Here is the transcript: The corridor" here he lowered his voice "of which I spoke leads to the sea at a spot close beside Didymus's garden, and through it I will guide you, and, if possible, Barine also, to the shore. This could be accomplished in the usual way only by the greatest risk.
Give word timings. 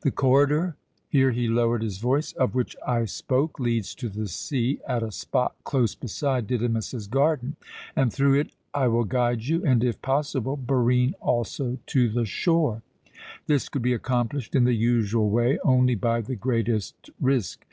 The 0.00 0.10
corridor" 0.10 0.74
here 1.08 1.30
he 1.30 1.46
lowered 1.46 1.80
his 1.82 1.98
voice 1.98 2.32
"of 2.32 2.56
which 2.56 2.74
I 2.84 3.04
spoke 3.04 3.60
leads 3.60 3.94
to 3.94 4.08
the 4.08 4.26
sea 4.26 4.80
at 4.88 5.04
a 5.04 5.12
spot 5.12 5.54
close 5.62 5.94
beside 5.94 6.48
Didymus's 6.48 7.06
garden, 7.06 7.54
and 7.94 8.12
through 8.12 8.40
it 8.40 8.50
I 8.74 8.88
will 8.88 9.04
guide 9.04 9.44
you, 9.44 9.64
and, 9.64 9.84
if 9.84 10.02
possible, 10.02 10.56
Barine 10.56 11.14
also, 11.20 11.78
to 11.86 12.08
the 12.08 12.24
shore. 12.24 12.82
This 13.46 13.68
could 13.68 13.82
be 13.82 13.94
accomplished 13.94 14.56
in 14.56 14.64
the 14.64 14.74
usual 14.74 15.30
way 15.30 15.60
only 15.62 15.94
by 15.94 16.22
the 16.22 16.34
greatest 16.34 17.10
risk. 17.20 17.64